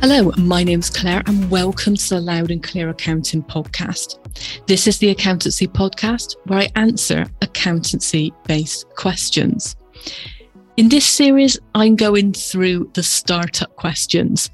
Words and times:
Hello, 0.00 0.32
my 0.38 0.64
name's 0.64 0.88
Claire, 0.88 1.22
and 1.26 1.50
welcome 1.50 1.94
to 1.94 2.08
the 2.08 2.22
Loud 2.22 2.50
and 2.50 2.62
Clear 2.62 2.88
Accounting 2.88 3.42
Podcast. 3.42 4.16
This 4.66 4.86
is 4.86 4.96
the 4.96 5.10
accountancy 5.10 5.68
podcast 5.68 6.36
where 6.46 6.60
I 6.60 6.68
answer 6.74 7.26
accountancy 7.42 8.32
based 8.46 8.88
questions. 8.96 9.76
In 10.78 10.88
this 10.88 11.06
series, 11.06 11.58
I'm 11.74 11.96
going 11.96 12.32
through 12.32 12.90
the 12.94 13.02
startup 13.02 13.76
questions. 13.76 14.48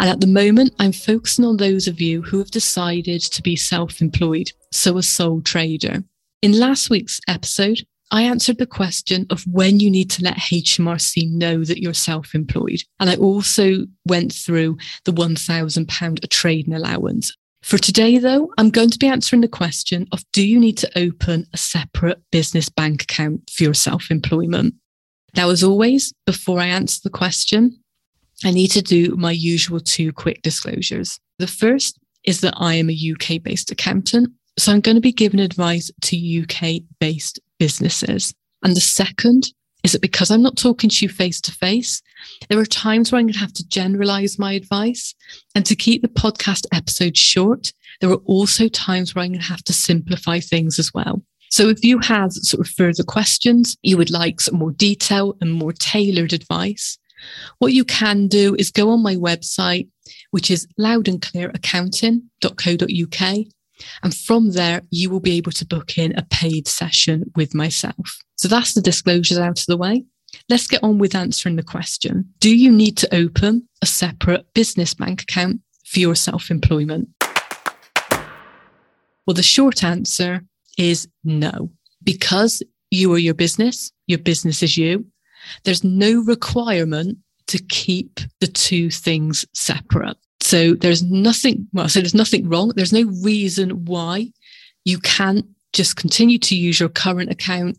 And 0.00 0.10
at 0.10 0.20
the 0.20 0.26
moment, 0.26 0.74
I'm 0.80 0.90
focusing 0.90 1.44
on 1.44 1.56
those 1.56 1.86
of 1.86 2.00
you 2.00 2.20
who 2.22 2.38
have 2.38 2.50
decided 2.50 3.20
to 3.20 3.42
be 3.42 3.54
self 3.54 4.02
employed, 4.02 4.50
so 4.72 4.98
a 4.98 5.04
sole 5.04 5.40
trader. 5.40 6.02
In 6.42 6.58
last 6.58 6.90
week's 6.90 7.20
episode, 7.28 7.86
I 8.10 8.22
answered 8.22 8.58
the 8.58 8.66
question 8.66 9.26
of 9.30 9.46
when 9.46 9.78
you 9.78 9.90
need 9.90 10.10
to 10.10 10.24
let 10.24 10.36
HMRC 10.36 11.30
know 11.30 11.64
that 11.64 11.80
you're 11.80 11.94
self 11.94 12.34
employed. 12.34 12.82
And 12.98 13.08
I 13.08 13.16
also 13.16 13.86
went 14.06 14.32
through 14.32 14.78
the 15.04 15.12
£1,000 15.12 16.24
a 16.24 16.26
trading 16.26 16.74
allowance. 16.74 17.36
For 17.62 17.78
today, 17.78 18.18
though, 18.18 18.52
I'm 18.58 18.70
going 18.70 18.90
to 18.90 18.98
be 18.98 19.06
answering 19.06 19.42
the 19.42 19.48
question 19.48 20.08
of 20.12 20.24
do 20.32 20.46
you 20.46 20.58
need 20.58 20.78
to 20.78 20.98
open 20.98 21.46
a 21.52 21.58
separate 21.58 22.20
business 22.32 22.68
bank 22.68 23.02
account 23.02 23.50
for 23.50 23.62
your 23.62 23.74
self 23.74 24.10
employment? 24.10 24.74
Now, 25.36 25.50
as 25.50 25.62
always, 25.62 26.12
before 26.26 26.58
I 26.58 26.66
answer 26.66 27.00
the 27.04 27.10
question, 27.10 27.78
I 28.44 28.50
need 28.50 28.70
to 28.72 28.82
do 28.82 29.14
my 29.16 29.32
usual 29.32 29.78
two 29.78 30.12
quick 30.12 30.42
disclosures. 30.42 31.20
The 31.38 31.46
first 31.46 31.98
is 32.24 32.40
that 32.40 32.54
I 32.56 32.74
am 32.74 32.90
a 32.90 33.12
UK 33.12 33.42
based 33.42 33.70
accountant. 33.70 34.30
So 34.58 34.72
I'm 34.72 34.80
going 34.80 34.96
to 34.96 35.00
be 35.00 35.12
giving 35.12 35.40
advice 35.40 35.90
to 36.02 36.42
UK 36.42 36.82
based 36.98 37.38
businesses. 37.60 38.34
And 38.64 38.74
the 38.74 38.80
second 38.80 39.52
is 39.84 39.92
that 39.92 40.02
because 40.02 40.32
I'm 40.32 40.42
not 40.42 40.56
talking 40.56 40.90
to 40.90 41.04
you 41.04 41.08
face 41.08 41.40
to 41.42 41.52
face, 41.52 42.02
there 42.48 42.58
are 42.58 42.66
times 42.66 43.12
where 43.12 43.20
I'm 43.20 43.26
going 43.26 43.34
to 43.34 43.38
have 43.38 43.54
to 43.54 43.68
generalize 43.68 44.38
my 44.38 44.54
advice. 44.54 45.14
And 45.54 45.64
to 45.66 45.76
keep 45.76 46.02
the 46.02 46.08
podcast 46.08 46.66
episode 46.72 47.16
short, 47.16 47.72
there 48.00 48.10
are 48.10 48.22
also 48.24 48.66
times 48.66 49.14
where 49.14 49.22
I'm 49.22 49.30
going 49.30 49.40
to 49.40 49.46
have 49.46 49.62
to 49.64 49.72
simplify 49.72 50.40
things 50.40 50.80
as 50.80 50.92
well. 50.92 51.22
So 51.50 51.68
if 51.68 51.84
you 51.84 52.00
have 52.00 52.32
sort 52.32 52.66
of 52.66 52.72
further 52.72 53.04
questions, 53.04 53.76
you 53.82 53.96
would 53.96 54.10
like 54.10 54.40
some 54.40 54.56
more 54.56 54.72
detail 54.72 55.36
and 55.40 55.52
more 55.52 55.72
tailored 55.72 56.32
advice, 56.32 56.98
what 57.58 57.72
you 57.72 57.84
can 57.84 58.28
do 58.28 58.54
is 58.58 58.70
go 58.70 58.90
on 58.90 59.02
my 59.02 59.16
website, 59.16 59.88
which 60.30 60.50
is 60.50 60.66
loudandclearaccounting.co.uk 60.78 63.46
and 64.02 64.14
from 64.14 64.52
there, 64.52 64.82
you 64.90 65.10
will 65.10 65.20
be 65.20 65.36
able 65.36 65.52
to 65.52 65.66
book 65.66 65.98
in 65.98 66.16
a 66.18 66.26
paid 66.30 66.68
session 66.68 67.30
with 67.36 67.54
myself. 67.54 68.18
So 68.36 68.48
that's 68.48 68.74
the 68.74 68.80
disclosures 68.80 69.38
out 69.38 69.60
of 69.60 69.66
the 69.66 69.76
way. 69.76 70.04
Let's 70.48 70.66
get 70.66 70.82
on 70.82 70.98
with 70.98 71.14
answering 71.14 71.56
the 71.56 71.62
question. 71.62 72.32
Do 72.38 72.54
you 72.54 72.70
need 72.70 72.96
to 72.98 73.14
open 73.14 73.68
a 73.82 73.86
separate 73.86 74.52
business 74.54 74.94
bank 74.94 75.22
account 75.22 75.60
for 75.84 75.98
your 75.98 76.14
self 76.14 76.50
employment? 76.50 77.08
Well, 79.26 79.34
the 79.34 79.42
short 79.42 79.84
answer 79.84 80.44
is 80.78 81.08
no, 81.24 81.70
because 82.02 82.62
you 82.90 83.12
are 83.14 83.18
your 83.18 83.34
business, 83.34 83.92
your 84.06 84.18
business 84.18 84.62
is 84.62 84.76
you. 84.76 85.06
There's 85.64 85.84
no 85.84 86.22
requirement 86.22 87.18
to 87.48 87.58
keep 87.58 88.20
the 88.40 88.46
two 88.46 88.90
things 88.90 89.44
separate. 89.52 90.16
So 90.50 90.74
there's 90.74 91.04
nothing, 91.04 91.68
well, 91.72 91.88
so 91.88 92.00
there's 92.00 92.12
nothing 92.12 92.48
wrong. 92.48 92.72
There's 92.74 92.92
no 92.92 93.04
reason 93.22 93.84
why 93.84 94.32
you 94.84 94.98
can't 94.98 95.46
just 95.72 95.94
continue 95.94 96.40
to 96.40 96.56
use 96.56 96.80
your 96.80 96.88
current 96.88 97.30
account 97.30 97.78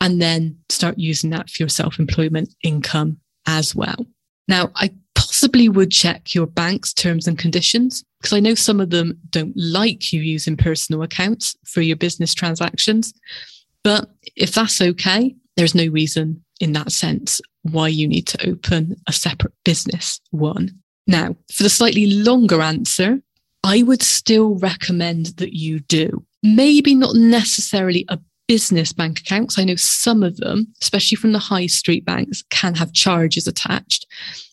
and 0.00 0.22
then 0.22 0.56
start 0.68 0.96
using 0.96 1.30
that 1.30 1.50
for 1.50 1.64
your 1.64 1.68
self 1.68 1.98
employment 1.98 2.54
income 2.62 3.18
as 3.46 3.74
well. 3.74 4.06
Now, 4.46 4.70
I 4.76 4.94
possibly 5.16 5.68
would 5.68 5.90
check 5.90 6.36
your 6.36 6.46
bank's 6.46 6.92
terms 6.92 7.26
and 7.26 7.36
conditions 7.36 8.04
because 8.20 8.32
I 8.32 8.38
know 8.38 8.54
some 8.54 8.78
of 8.78 8.90
them 8.90 9.18
don't 9.30 9.56
like 9.56 10.12
you 10.12 10.20
using 10.20 10.56
personal 10.56 11.02
accounts 11.02 11.56
for 11.66 11.80
your 11.80 11.96
business 11.96 12.32
transactions. 12.32 13.12
But 13.82 14.08
if 14.36 14.54
that's 14.54 14.80
okay, 14.80 15.34
there's 15.56 15.74
no 15.74 15.88
reason 15.88 16.44
in 16.60 16.74
that 16.74 16.92
sense 16.92 17.40
why 17.62 17.88
you 17.88 18.06
need 18.06 18.28
to 18.28 18.48
open 18.48 18.94
a 19.08 19.12
separate 19.12 19.54
business 19.64 20.20
one. 20.30 20.78
Now, 21.06 21.36
for 21.52 21.62
the 21.62 21.70
slightly 21.70 22.06
longer 22.06 22.60
answer, 22.62 23.20
I 23.62 23.82
would 23.82 24.02
still 24.02 24.56
recommend 24.56 25.26
that 25.38 25.54
you 25.56 25.80
do. 25.80 26.24
Maybe 26.42 26.94
not 26.94 27.14
necessarily 27.14 28.04
a 28.08 28.18
business 28.46 28.92
bank 28.92 29.20
account, 29.20 29.48
because 29.48 29.58
I 29.58 29.64
know 29.64 29.76
some 29.76 30.22
of 30.22 30.36
them, 30.36 30.68
especially 30.82 31.16
from 31.16 31.32
the 31.32 31.38
high 31.38 31.66
street 31.66 32.04
banks, 32.04 32.42
can 32.50 32.74
have 32.74 32.92
charges 32.92 33.46
attached. 33.46 34.06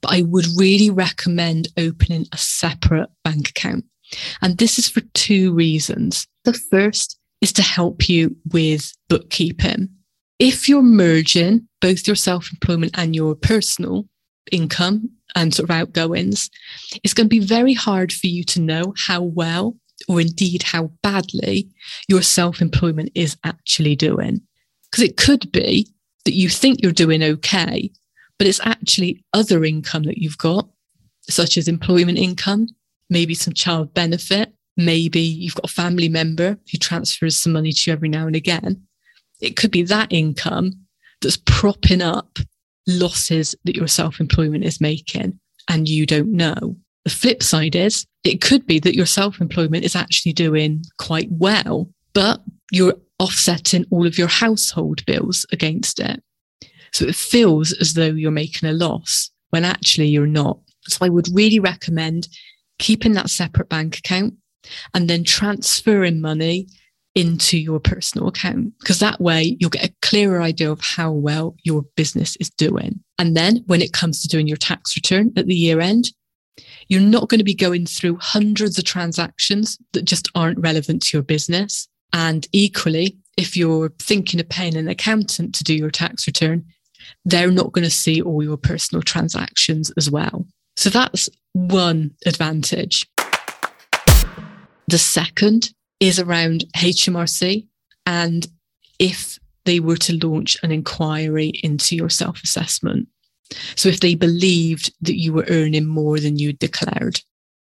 But 0.00 0.12
I 0.12 0.22
would 0.22 0.46
really 0.56 0.90
recommend 0.90 1.68
opening 1.76 2.26
a 2.32 2.38
separate 2.38 3.10
bank 3.24 3.50
account. 3.50 3.84
And 4.40 4.58
this 4.58 4.78
is 4.78 4.88
for 4.88 5.00
two 5.14 5.52
reasons. 5.52 6.26
The 6.44 6.52
first 6.52 7.18
is 7.40 7.52
to 7.54 7.62
help 7.62 8.08
you 8.08 8.36
with 8.52 8.92
bookkeeping. 9.08 9.88
If 10.38 10.68
you're 10.68 10.82
merging 10.82 11.68
both 11.80 12.06
your 12.06 12.16
self 12.16 12.50
employment 12.52 12.92
and 12.96 13.14
your 13.14 13.34
personal 13.34 14.08
income 14.50 15.10
and 15.34 15.54
sort 15.54 15.68
of 15.68 15.74
outgoings, 15.74 16.50
it's 17.02 17.14
going 17.14 17.26
to 17.26 17.28
be 17.28 17.44
very 17.44 17.74
hard 17.74 18.12
for 18.12 18.26
you 18.26 18.44
to 18.44 18.60
know 18.60 18.94
how 19.06 19.22
well 19.22 19.76
or 20.08 20.20
indeed 20.20 20.62
how 20.62 20.90
badly 21.02 21.68
your 22.08 22.22
self 22.22 22.60
employment 22.60 23.10
is 23.14 23.36
actually 23.44 23.96
doing. 23.96 24.40
Because 24.90 25.04
it 25.04 25.16
could 25.16 25.50
be 25.52 25.88
that 26.24 26.34
you 26.34 26.48
think 26.48 26.82
you're 26.82 26.92
doing 26.92 27.22
okay, 27.22 27.90
but 28.38 28.46
it's 28.46 28.60
actually 28.64 29.24
other 29.32 29.64
income 29.64 30.04
that 30.04 30.18
you've 30.18 30.38
got, 30.38 30.68
such 31.28 31.56
as 31.56 31.68
employment 31.68 32.18
income, 32.18 32.66
maybe 33.08 33.34
some 33.34 33.54
child 33.54 33.94
benefit, 33.94 34.52
maybe 34.76 35.20
you've 35.20 35.54
got 35.54 35.70
a 35.70 35.72
family 35.72 36.08
member 36.08 36.58
who 36.70 36.78
transfers 36.78 37.36
some 37.36 37.52
money 37.52 37.72
to 37.72 37.90
you 37.90 37.92
every 37.92 38.08
now 38.08 38.26
and 38.26 38.36
again. 38.36 38.82
It 39.40 39.56
could 39.56 39.70
be 39.70 39.82
that 39.84 40.12
income 40.12 40.72
that's 41.20 41.38
propping 41.44 42.02
up 42.02 42.38
losses 42.86 43.54
that 43.64 43.76
your 43.76 43.88
self 43.88 44.20
employment 44.20 44.64
is 44.64 44.80
making 44.80 45.38
and 45.68 45.88
you 45.88 46.06
don't 46.06 46.32
know. 46.32 46.76
The 47.04 47.10
flip 47.10 47.42
side 47.42 47.74
is 47.74 48.06
it 48.24 48.40
could 48.40 48.66
be 48.66 48.78
that 48.80 48.94
your 48.94 49.06
self 49.06 49.40
employment 49.40 49.84
is 49.84 49.96
actually 49.96 50.32
doing 50.32 50.82
quite 50.98 51.28
well, 51.30 51.90
but 52.12 52.42
you're 52.70 52.94
offsetting 53.18 53.84
all 53.90 54.06
of 54.06 54.18
your 54.18 54.28
household 54.28 55.04
bills 55.06 55.46
against 55.52 56.00
it. 56.00 56.22
So 56.92 57.06
it 57.06 57.14
feels 57.14 57.72
as 57.72 57.94
though 57.94 58.06
you're 58.06 58.30
making 58.30 58.68
a 58.68 58.72
loss 58.72 59.30
when 59.50 59.64
actually 59.64 60.08
you're 60.08 60.26
not. 60.26 60.58
So 60.88 61.04
I 61.04 61.08
would 61.08 61.28
really 61.32 61.58
recommend 61.58 62.28
keeping 62.78 63.12
that 63.12 63.30
separate 63.30 63.68
bank 63.68 63.98
account 63.98 64.34
and 64.94 65.08
then 65.08 65.24
transferring 65.24 66.20
money 66.20 66.68
into 67.14 67.58
your 67.58 67.78
personal 67.78 68.28
account 68.28 68.72
because 68.78 68.98
that 68.98 69.20
way 69.20 69.56
you'll 69.60 69.70
get 69.70 69.84
a 69.84 69.94
clearer 70.00 70.40
idea 70.40 70.70
of 70.70 70.80
how 70.80 71.10
well 71.10 71.54
your 71.62 71.82
business 71.96 72.36
is 72.36 72.48
doing. 72.50 73.00
And 73.18 73.36
then 73.36 73.62
when 73.66 73.82
it 73.82 73.92
comes 73.92 74.22
to 74.22 74.28
doing 74.28 74.48
your 74.48 74.56
tax 74.56 74.96
return 74.96 75.32
at 75.36 75.46
the 75.46 75.54
year 75.54 75.80
end, 75.80 76.10
you're 76.88 77.00
not 77.00 77.28
going 77.28 77.38
to 77.38 77.44
be 77.44 77.54
going 77.54 77.86
through 77.86 78.18
hundreds 78.20 78.78
of 78.78 78.84
transactions 78.84 79.78
that 79.92 80.04
just 80.04 80.28
aren't 80.34 80.58
relevant 80.58 81.02
to 81.02 81.16
your 81.16 81.22
business. 81.22 81.88
And 82.12 82.46
equally, 82.52 83.18
if 83.36 83.56
you're 83.56 83.90
thinking 83.98 84.40
of 84.40 84.48
paying 84.48 84.76
an 84.76 84.88
accountant 84.88 85.54
to 85.54 85.64
do 85.64 85.74
your 85.74 85.90
tax 85.90 86.26
return, 86.26 86.64
they're 87.24 87.50
not 87.50 87.72
going 87.72 87.84
to 87.84 87.90
see 87.90 88.22
all 88.22 88.42
your 88.42 88.56
personal 88.56 89.02
transactions 89.02 89.90
as 89.96 90.10
well. 90.10 90.46
So 90.76 90.90
that's 90.90 91.28
one 91.52 92.12
advantage. 92.26 93.06
The 94.88 94.98
second 94.98 95.72
is 96.02 96.18
around 96.18 96.64
HMRC 96.76 97.64
and 98.06 98.48
if 98.98 99.38
they 99.64 99.78
were 99.78 99.96
to 99.96 100.26
launch 100.26 100.56
an 100.64 100.72
inquiry 100.72 101.52
into 101.62 101.94
your 101.94 102.10
self 102.10 102.42
assessment. 102.42 103.06
So 103.76 103.88
if 103.88 104.00
they 104.00 104.16
believed 104.16 104.92
that 105.02 105.16
you 105.16 105.32
were 105.32 105.46
earning 105.48 105.86
more 105.86 106.18
than 106.18 106.38
you 106.38 106.54
declared. 106.54 107.20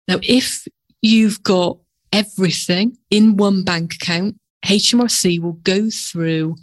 Now, 0.08 0.20
if 0.22 0.66
you've 1.02 1.42
got 1.42 1.76
everything 2.14 2.96
in 3.10 3.37
one 3.37 3.62
bank 3.62 3.96
account, 3.96 4.37
HMRC 4.64 5.38
will 5.40 5.58
go 5.64 5.90
through 5.90 6.56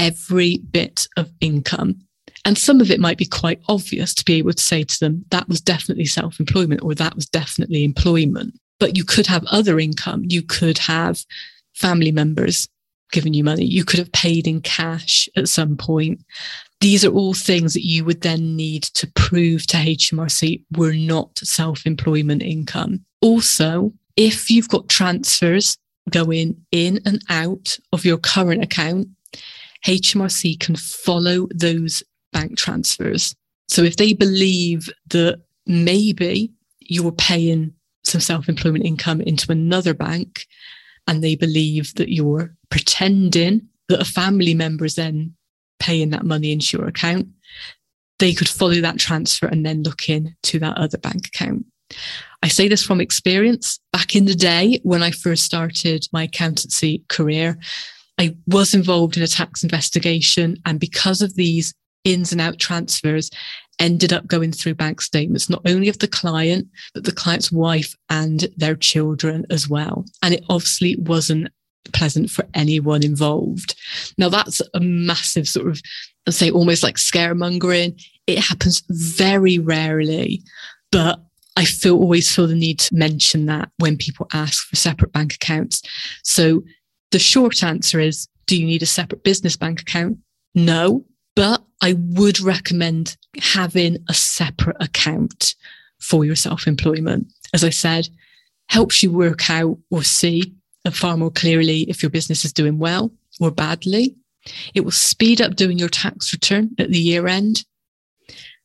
every 0.00 0.58
bit 0.58 1.06
of 1.16 1.30
income. 1.40 2.00
And 2.44 2.58
some 2.58 2.80
of 2.80 2.90
it 2.90 2.98
might 2.98 3.18
be 3.18 3.26
quite 3.26 3.62
obvious 3.68 4.12
to 4.14 4.24
be 4.24 4.34
able 4.34 4.54
to 4.54 4.62
say 4.62 4.82
to 4.82 5.00
them, 5.00 5.24
that 5.30 5.48
was 5.48 5.60
definitely 5.60 6.06
self 6.06 6.40
employment 6.40 6.82
or 6.82 6.96
that 6.96 7.14
was 7.14 7.26
definitely 7.26 7.84
employment 7.84 8.54
but 8.82 8.96
you 8.96 9.04
could 9.04 9.28
have 9.28 9.44
other 9.44 9.78
income. 9.78 10.24
You 10.26 10.42
could 10.42 10.76
have 10.78 11.24
family 11.72 12.10
members 12.10 12.68
giving 13.12 13.32
you 13.32 13.44
money. 13.44 13.64
You 13.64 13.84
could 13.84 14.00
have 14.00 14.10
paid 14.10 14.48
in 14.48 14.60
cash 14.60 15.28
at 15.36 15.46
some 15.46 15.76
point. 15.76 16.18
These 16.80 17.04
are 17.04 17.12
all 17.12 17.32
things 17.32 17.74
that 17.74 17.86
you 17.86 18.04
would 18.04 18.22
then 18.22 18.56
need 18.56 18.82
to 18.94 19.06
prove 19.14 19.68
to 19.68 19.76
HMRC 19.76 20.64
were 20.76 20.94
not 20.94 21.38
self 21.38 21.86
employment 21.86 22.42
income. 22.42 23.04
Also, 23.20 23.92
if 24.16 24.50
you've 24.50 24.68
got 24.68 24.88
transfers 24.88 25.78
going 26.10 26.56
in 26.72 26.98
and 27.06 27.22
out 27.28 27.78
of 27.92 28.04
your 28.04 28.18
current 28.18 28.64
account, 28.64 29.06
HMRC 29.86 30.58
can 30.58 30.74
follow 30.74 31.46
those 31.54 32.02
bank 32.32 32.58
transfers. 32.58 33.32
So 33.68 33.82
if 33.84 33.96
they 33.96 34.12
believe 34.12 34.90
that 35.10 35.40
maybe 35.68 36.50
you're 36.80 37.12
paying 37.12 37.74
some 38.12 38.20
self 38.20 38.48
employment 38.48 38.84
income 38.84 39.20
into 39.20 39.50
another 39.50 39.94
bank 39.94 40.46
and 41.06 41.22
they 41.22 41.34
believe 41.34 41.94
that 41.94 42.12
you're 42.12 42.54
pretending 42.70 43.68
that 43.88 44.00
a 44.00 44.04
family 44.04 44.54
member 44.54 44.84
is 44.84 44.94
then 44.94 45.34
paying 45.80 46.10
that 46.10 46.24
money 46.24 46.52
into 46.52 46.78
your 46.78 46.86
account, 46.86 47.26
they 48.18 48.32
could 48.32 48.48
follow 48.48 48.80
that 48.80 48.98
transfer 48.98 49.46
and 49.46 49.66
then 49.66 49.82
look 49.82 50.08
into 50.08 50.58
that 50.60 50.78
other 50.78 50.98
bank 50.98 51.26
account. 51.26 51.64
I 52.42 52.48
say 52.48 52.68
this 52.68 52.82
from 52.82 53.00
experience. 53.00 53.80
Back 53.92 54.14
in 54.14 54.26
the 54.26 54.34
day, 54.34 54.80
when 54.84 55.02
I 55.02 55.10
first 55.10 55.44
started 55.44 56.06
my 56.12 56.24
accountancy 56.24 57.04
career, 57.08 57.58
I 58.18 58.36
was 58.46 58.74
involved 58.74 59.16
in 59.16 59.22
a 59.22 59.26
tax 59.26 59.62
investigation. 59.62 60.56
And 60.64 60.78
because 60.78 61.22
of 61.22 61.34
these 61.34 61.74
ins 62.04 62.32
and 62.32 62.40
out 62.40 62.58
transfers, 62.58 63.30
ended 63.78 64.12
up 64.12 64.26
going 64.26 64.52
through 64.52 64.74
bank 64.74 65.00
statements, 65.00 65.48
not 65.48 65.62
only 65.66 65.88
of 65.88 65.98
the 65.98 66.08
client, 66.08 66.68
but 66.94 67.04
the 67.04 67.12
client's 67.12 67.50
wife 67.50 67.96
and 68.10 68.48
their 68.56 68.76
children 68.76 69.44
as 69.50 69.68
well. 69.68 70.04
And 70.22 70.34
it 70.34 70.44
obviously 70.48 70.96
wasn't 70.96 71.48
pleasant 71.92 72.30
for 72.30 72.44
anyone 72.54 73.04
involved. 73.04 73.74
Now, 74.18 74.28
that's 74.28 74.62
a 74.74 74.80
massive 74.80 75.48
sort 75.48 75.68
of, 75.68 75.80
I'd 76.26 76.34
say, 76.34 76.50
almost 76.50 76.82
like 76.82 76.96
scaremongering. 76.96 78.00
It 78.26 78.38
happens 78.38 78.82
very 78.88 79.58
rarely, 79.58 80.42
but 80.92 81.20
I 81.56 81.64
feel 81.64 81.96
always 81.96 82.34
feel 82.34 82.46
the 82.46 82.54
need 82.54 82.78
to 82.80 82.94
mention 82.94 83.46
that 83.46 83.70
when 83.78 83.96
people 83.96 84.26
ask 84.32 84.66
for 84.68 84.76
separate 84.76 85.12
bank 85.12 85.34
accounts. 85.34 85.82
So 86.22 86.62
the 87.10 87.18
short 87.18 87.62
answer 87.62 88.00
is 88.00 88.28
do 88.46 88.58
you 88.58 88.66
need 88.66 88.82
a 88.82 88.86
separate 88.86 89.22
business 89.22 89.56
bank 89.56 89.80
account? 89.80 90.18
No, 90.54 91.04
but 91.34 91.62
I 91.82 91.94
would 91.98 92.40
recommend 92.40 93.16
having 93.40 93.98
a 94.08 94.14
separate 94.14 94.76
account 94.80 95.54
for 95.98 96.24
your 96.24 96.36
self 96.36 96.66
employment. 96.66 97.26
As 97.54 97.64
I 97.64 97.70
said, 97.70 98.08
helps 98.68 99.02
you 99.02 99.10
work 99.12 99.50
out 99.50 99.78
or 99.90 100.02
see 100.02 100.54
far 100.90 101.16
more 101.16 101.30
clearly 101.30 101.82
if 101.82 102.02
your 102.02 102.10
business 102.10 102.44
is 102.44 102.52
doing 102.52 102.78
well 102.78 103.12
or 103.40 103.50
badly. 103.50 104.16
It 104.74 104.80
will 104.80 104.90
speed 104.90 105.40
up 105.40 105.54
doing 105.54 105.78
your 105.78 105.88
tax 105.88 106.32
return 106.32 106.70
at 106.78 106.90
the 106.90 106.98
year 106.98 107.28
end. 107.28 107.64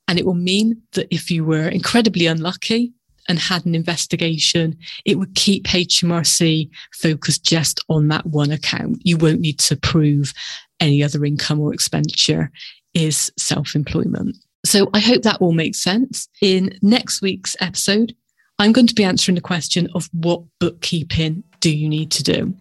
And 0.07 0.17
it 0.17 0.25
will 0.25 0.33
mean 0.33 0.81
that 0.93 1.13
if 1.13 1.29
you 1.29 1.43
were 1.43 1.67
incredibly 1.67 2.25
unlucky 2.25 2.93
and 3.27 3.37
had 3.37 3.65
an 3.65 3.75
investigation, 3.75 4.77
it 5.05 5.19
would 5.19 5.35
keep 5.35 5.65
HMRC 5.65 6.69
focused 6.93 7.43
just 7.43 7.83
on 7.89 8.07
that 8.07 8.25
one 8.25 8.51
account. 8.51 8.99
You 9.03 9.17
won't 9.17 9.41
need 9.41 9.59
to 9.59 9.75
prove 9.75 10.33
any 10.79 11.03
other 11.03 11.23
income 11.25 11.59
or 11.59 11.73
expenditure 11.73 12.51
is 12.93 13.31
self 13.37 13.75
employment. 13.75 14.35
So 14.65 14.89
I 14.93 14.99
hope 14.99 15.21
that 15.23 15.37
all 15.39 15.53
makes 15.53 15.81
sense. 15.81 16.27
In 16.41 16.77
next 16.81 17.21
week's 17.21 17.55
episode, 17.59 18.15
I'm 18.59 18.71
going 18.71 18.87
to 18.87 18.95
be 18.95 19.03
answering 19.03 19.35
the 19.35 19.41
question 19.41 19.87
of 19.93 20.09
what 20.13 20.41
bookkeeping 20.59 21.43
do 21.59 21.75
you 21.75 21.87
need 21.87 22.11
to 22.11 22.23
do? 22.23 22.53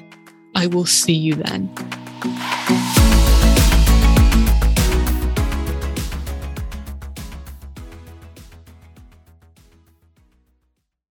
I 0.55 0.67
will 0.67 0.87
see 0.87 1.15
you 1.15 1.35
then. 1.35 1.73